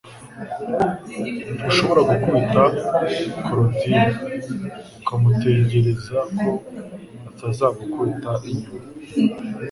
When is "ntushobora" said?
1.59-2.01